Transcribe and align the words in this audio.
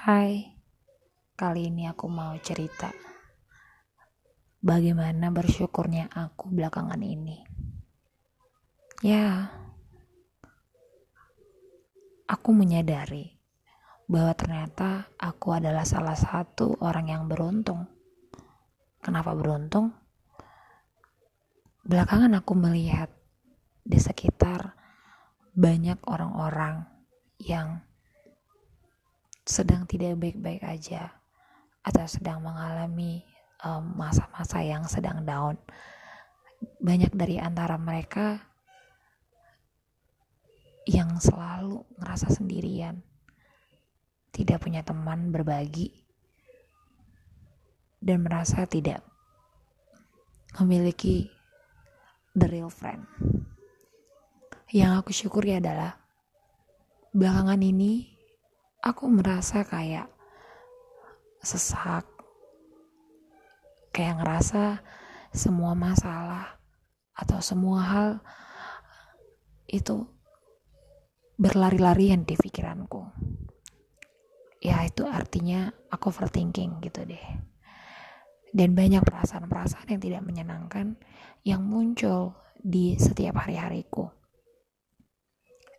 Hai, 0.00 0.48
kali 1.36 1.68
ini 1.68 1.84
aku 1.84 2.08
mau 2.08 2.32
cerita 2.40 2.88
bagaimana 4.64 5.28
bersyukurnya 5.28 6.08
aku 6.08 6.48
belakangan 6.48 7.04
ini. 7.04 7.44
Ya, 9.04 9.52
aku 12.24 12.48
menyadari 12.56 13.36
bahwa 14.08 14.32
ternyata 14.32 15.12
aku 15.20 15.60
adalah 15.60 15.84
salah 15.84 16.16
satu 16.16 16.80
orang 16.80 17.12
yang 17.12 17.28
beruntung. 17.28 17.84
Kenapa 19.04 19.36
beruntung? 19.36 19.92
Belakangan 21.84 22.40
aku 22.40 22.56
melihat 22.56 23.12
di 23.84 24.00
sekitar 24.00 24.72
banyak 25.52 26.00
orang-orang 26.08 26.88
yang 27.36 27.84
sedang 29.50 29.82
tidak 29.90 30.14
baik-baik 30.14 30.62
aja 30.62 31.10
atau 31.82 32.06
sedang 32.06 32.38
mengalami 32.38 33.26
masa-masa 33.98 34.62
um, 34.62 34.68
yang 34.70 34.82
sedang 34.86 35.26
down. 35.26 35.58
Banyak 36.80 37.12
dari 37.12 37.36
antara 37.36 37.74
mereka 37.76 38.40
yang 40.88 41.20
selalu 41.20 41.84
ngerasa 42.00 42.32
sendirian, 42.32 43.02
tidak 44.32 44.64
punya 44.64 44.80
teman 44.80 45.28
berbagi, 45.28 45.92
dan 48.00 48.24
merasa 48.24 48.64
tidak 48.64 49.04
memiliki 50.56 51.28
the 52.32 52.48
real 52.48 52.72
friend. 52.72 53.04
Yang 54.70 54.92
aku 55.04 55.10
syukuri 55.12 55.58
adalah 55.58 56.00
belakangan 57.12 57.60
ini 57.60 58.09
aku 58.80 59.12
merasa 59.12 59.60
kayak 59.64 60.08
sesak 61.40 62.08
kayak 63.92 64.20
ngerasa 64.20 64.80
semua 65.32 65.76
masalah 65.76 66.56
atau 67.12 67.38
semua 67.44 67.80
hal 67.84 68.10
itu 69.68 70.08
berlari-larian 71.36 72.24
di 72.24 72.36
pikiranku. 72.36 73.04
Ya 74.60 74.84
itu 74.84 75.08
artinya 75.08 75.72
aku 75.88 76.12
overthinking 76.12 76.84
gitu 76.84 77.08
deh. 77.08 77.26
Dan 78.50 78.74
banyak 78.74 79.06
perasaan-perasaan 79.06 79.88
yang 79.94 80.02
tidak 80.02 80.22
menyenangkan 80.26 80.98
yang 81.46 81.64
muncul 81.64 82.36
di 82.60 82.98
setiap 82.98 83.40
hari-hariku. 83.46 84.10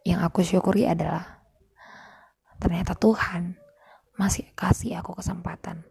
Yang 0.02 0.20
aku 0.26 0.40
syukuri 0.42 0.90
adalah 0.90 1.41
ternyata 2.62 2.94
Tuhan 2.94 3.58
masih 4.22 4.46
kasih 4.54 5.02
aku 5.02 5.18
kesempatan 5.18 5.82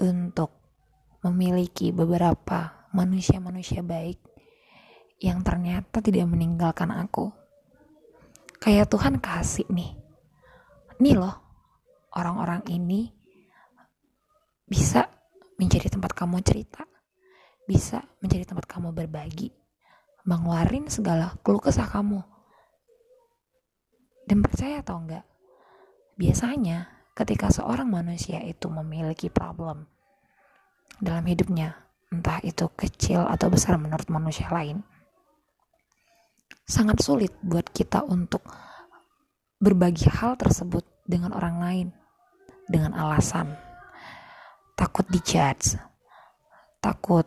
untuk 0.00 0.56
memiliki 1.20 1.92
beberapa 1.92 2.88
manusia-manusia 2.96 3.84
baik 3.84 4.16
yang 5.20 5.44
ternyata 5.44 6.00
tidak 6.00 6.24
meninggalkan 6.24 6.88
aku. 6.88 7.28
Kayak 8.56 8.88
Tuhan 8.88 9.20
kasih 9.20 9.68
nih. 9.68 9.92
Nih 11.00 11.16
loh, 11.16 11.36
orang-orang 12.16 12.64
ini 12.72 13.12
bisa 14.64 15.08
menjadi 15.60 15.92
tempat 15.92 16.16
kamu 16.16 16.40
cerita, 16.40 16.84
bisa 17.68 18.00
menjadi 18.24 18.48
tempat 18.52 18.64
kamu 18.68 18.96
berbagi, 18.96 19.52
mengeluarin 20.24 20.88
segala 20.88 21.36
keluh 21.44 21.60
kesah 21.60 21.88
kamu. 21.88 22.20
Dan 24.24 24.44
percaya 24.44 24.80
atau 24.80 25.00
enggak, 25.00 25.24
Biasanya, 26.20 26.84
ketika 27.16 27.48
seorang 27.48 27.88
manusia 27.88 28.44
itu 28.44 28.68
memiliki 28.68 29.32
problem 29.32 29.88
dalam 31.00 31.24
hidupnya, 31.24 31.80
entah 32.12 32.44
itu 32.44 32.68
kecil 32.76 33.24
atau 33.24 33.48
besar 33.48 33.80
menurut 33.80 34.04
manusia 34.12 34.44
lain, 34.52 34.84
sangat 36.68 37.00
sulit 37.00 37.32
buat 37.40 37.64
kita 37.72 38.04
untuk 38.04 38.44
berbagi 39.64 40.12
hal 40.12 40.36
tersebut 40.36 40.84
dengan 41.08 41.32
orang 41.32 41.56
lain 41.56 41.88
dengan 42.68 42.92
alasan. 43.00 43.56
Takut 44.76 45.08
dijudge, 45.08 45.80
takut 46.84 47.24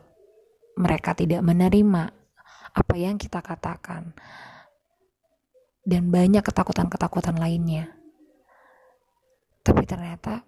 mereka 0.77 1.17
tidak 1.17 1.41
menerima 1.41 2.13
apa 2.77 2.93
yang 2.93 3.17
kita 3.17 3.41
katakan, 3.41 4.13
dan 5.81 6.13
banyak 6.13 6.45
ketakutan-ketakutan 6.45 7.41
lainnya 7.41 8.02
tapi 9.63 9.87
ternyata 9.87 10.43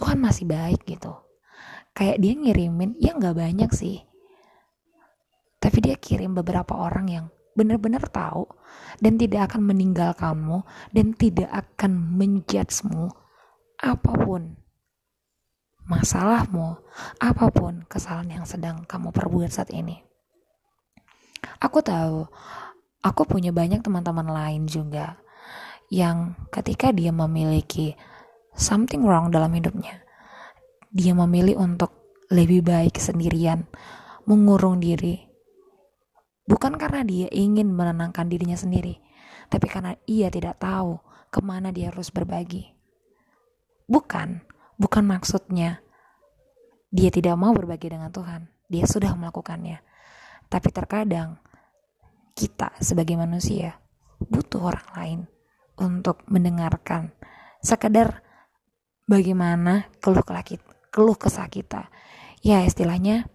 Tuhan 0.00 0.16
masih 0.16 0.48
baik 0.48 0.88
gitu. 0.88 1.12
Kayak 1.92 2.16
dia 2.24 2.32
ngirimin 2.32 2.96
ya 2.96 3.12
nggak 3.12 3.36
banyak 3.36 3.70
sih. 3.76 4.00
Tapi 5.60 5.78
dia 5.84 6.00
kirim 6.00 6.32
beberapa 6.32 6.72
orang 6.72 7.06
yang 7.12 7.26
benar-benar 7.52 8.08
tahu 8.08 8.48
dan 9.04 9.20
tidak 9.20 9.52
akan 9.52 9.68
meninggal 9.68 10.16
kamu 10.16 10.64
dan 10.96 11.12
tidak 11.12 11.52
akan 11.52 12.16
menjudgemu 12.16 13.12
apa 13.76 14.12
pun 14.16 14.56
masalahmu 15.84 16.80
apa 17.20 17.46
pun 17.52 17.84
kesalahan 17.84 18.40
yang 18.40 18.46
sedang 18.48 18.88
kamu 18.88 19.12
perbuat 19.12 19.52
saat 19.52 19.68
ini. 19.76 20.00
Aku 21.60 21.84
tahu 21.84 22.24
aku 23.04 23.22
punya 23.28 23.52
banyak 23.52 23.84
teman-teman 23.84 24.32
lain 24.32 24.64
juga 24.64 25.19
yang 25.90 26.38
ketika 26.54 26.94
dia 26.94 27.10
memiliki 27.10 27.98
something 28.54 29.02
wrong 29.02 29.34
dalam 29.34 29.50
hidupnya, 29.50 30.06
dia 30.94 31.12
memilih 31.18 31.58
untuk 31.58 31.90
lebih 32.30 32.62
baik 32.62 32.94
sendirian, 32.96 33.66
mengurung 34.22 34.78
diri. 34.78 35.26
Bukan 36.46 36.78
karena 36.78 37.02
dia 37.02 37.26
ingin 37.34 37.74
menenangkan 37.74 38.30
dirinya 38.30 38.54
sendiri, 38.54 39.02
tapi 39.50 39.66
karena 39.66 39.98
ia 40.06 40.30
tidak 40.30 40.62
tahu 40.62 41.02
ke 41.34 41.42
mana 41.42 41.74
dia 41.74 41.90
harus 41.90 42.14
berbagi. 42.14 42.70
Bukan, 43.90 44.46
bukan 44.78 45.02
maksudnya 45.02 45.82
dia 46.94 47.10
tidak 47.10 47.34
mau 47.34 47.50
berbagi 47.50 47.90
dengan 47.90 48.14
Tuhan. 48.14 48.46
Dia 48.70 48.86
sudah 48.86 49.10
melakukannya. 49.18 49.82
Tapi 50.46 50.68
terkadang 50.70 51.38
kita 52.38 52.78
sebagai 52.78 53.18
manusia 53.18 53.78
butuh 54.22 54.70
orang 54.70 54.88
lain 54.94 55.20
untuk 55.78 56.24
mendengarkan. 56.26 57.12
Sekedar 57.60 58.24
bagaimana 59.06 59.90
keluh 60.00 60.24
kelakit 60.24 60.62
keluh 60.90 61.16
kesah 61.16 61.46
kita. 61.46 61.88
Ya 62.42 62.66
istilahnya 62.66 63.30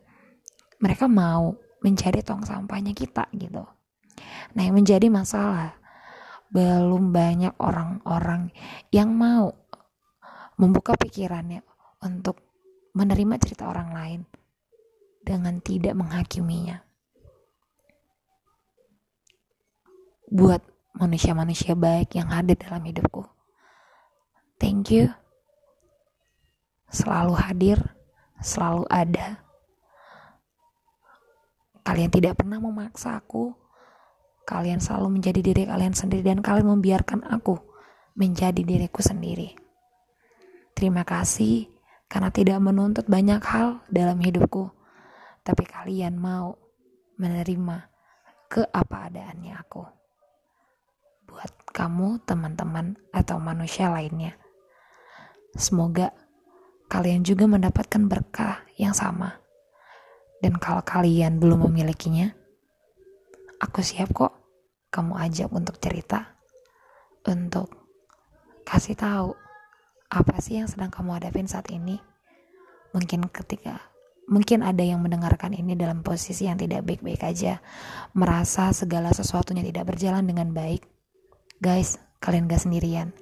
mereka 0.84 1.08
mau 1.08 1.56
mencari 1.82 2.22
tong 2.22 2.44
sampahnya 2.44 2.92
kita 2.92 3.32
gitu. 3.32 3.64
Nah 4.56 4.62
yang 4.62 4.76
menjadi 4.76 5.08
masalah 5.08 5.80
belum 6.52 7.12
banyak 7.12 7.58
orang-orang 7.58 8.54
yang 8.94 9.12
mau 9.12 9.52
membuka 10.56 10.96
pikirannya 10.96 11.66
untuk 12.06 12.40
menerima 12.96 13.36
cerita 13.42 13.68
orang 13.68 13.90
lain 13.92 14.22
dengan 15.26 15.60
tidak 15.60 15.98
menghakiminya. 15.98 16.80
Buat 20.32 20.64
manusia-manusia 20.96 21.76
baik 21.76 22.16
yang 22.16 22.32
hadir 22.32 22.56
dalam 22.56 22.84
hidupku. 22.88 23.28
Thank 24.56 24.96
you. 24.96 25.12
Selalu 26.88 27.36
hadir, 27.36 27.78
selalu 28.40 28.88
ada. 28.88 29.44
Kalian 31.86 32.10
tidak 32.10 32.40
pernah 32.40 32.58
memaksa 32.64 33.20
aku. 33.20 33.52
Kalian 34.48 34.80
selalu 34.80 35.20
menjadi 35.20 35.42
diri 35.42 35.64
kalian 35.66 35.98
sendiri 35.98 36.24
dan 36.24 36.40
kalian 36.40 36.70
membiarkan 36.78 37.26
aku 37.28 37.60
menjadi 38.16 38.62
diriku 38.62 39.02
sendiri. 39.02 39.58
Terima 40.78 41.02
kasih 41.04 41.68
karena 42.08 42.30
tidak 42.30 42.62
menuntut 42.62 43.10
banyak 43.10 43.42
hal 43.42 43.82
dalam 43.90 44.22
hidupku, 44.22 44.70
tapi 45.42 45.66
kalian 45.66 46.22
mau 46.22 46.56
menerima 47.18 47.90
ke 48.46 48.70
apa 48.70 49.10
adaannya 49.10 49.58
aku 49.58 50.05
buat 51.36 51.52
kamu, 51.76 52.24
teman-teman, 52.24 52.96
atau 53.12 53.36
manusia 53.44 53.92
lainnya. 53.92 54.40
Semoga 55.52 56.16
kalian 56.88 57.28
juga 57.28 57.44
mendapatkan 57.44 58.08
berkah 58.08 58.64
yang 58.80 58.96
sama. 58.96 59.36
Dan 60.40 60.56
kalau 60.56 60.80
kalian 60.88 61.44
belum 61.44 61.68
memilikinya, 61.68 62.32
aku 63.60 63.84
siap 63.84 64.16
kok 64.16 64.32
kamu 64.96 65.20
ajak 65.28 65.52
untuk 65.52 65.76
cerita, 65.84 66.40
untuk 67.28 67.68
kasih 68.64 68.96
tahu 68.96 69.36
apa 70.08 70.40
sih 70.40 70.64
yang 70.64 70.72
sedang 70.72 70.88
kamu 70.88 71.20
hadapin 71.20 71.52
saat 71.52 71.68
ini. 71.68 72.00
Mungkin 72.96 73.28
ketika 73.28 73.92
mungkin 74.32 74.64
ada 74.64 74.80
yang 74.80 75.04
mendengarkan 75.04 75.52
ini 75.52 75.76
dalam 75.76 76.00
posisi 76.00 76.48
yang 76.48 76.56
tidak 76.56 76.88
baik-baik 76.88 77.28
aja, 77.28 77.60
merasa 78.16 78.72
segala 78.72 79.12
sesuatunya 79.12 79.68
tidak 79.68 79.92
berjalan 79.92 80.24
dengan 80.24 80.56
baik, 80.56 80.95
Guys, 81.64 81.96
kalian 82.20 82.52
gak 82.52 82.68
sendirian. 82.68 83.16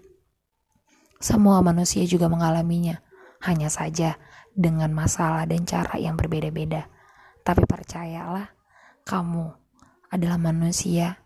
Semua 1.21 1.61
manusia 1.61 2.01
juga 2.09 2.25
mengalaminya, 2.27 2.99
hanya 3.45 3.69
saja 3.69 4.17
dengan 4.57 4.89
masalah 4.89 5.45
dan 5.45 5.63
cara 5.69 6.01
yang 6.01 6.17
berbeda-beda. 6.17 6.89
Tapi 7.45 7.63
percayalah, 7.69 8.49
kamu 9.05 9.53
adalah 10.09 10.41
manusia 10.41 11.21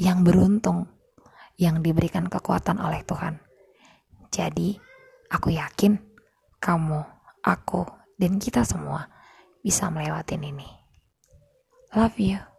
yang 0.00 0.24
beruntung 0.24 0.88
yang 1.60 1.84
diberikan 1.84 2.24
kekuatan 2.24 2.80
oleh 2.80 3.04
Tuhan. 3.04 3.36
Jadi, 4.32 4.80
aku 5.28 5.52
yakin 5.52 6.00
kamu, 6.56 7.04
aku, 7.44 7.84
dan 8.16 8.40
kita 8.40 8.64
semua 8.64 9.12
bisa 9.60 9.92
melewatin 9.92 10.40
ini. 10.40 10.68
Love 11.92 12.16
you. 12.16 12.49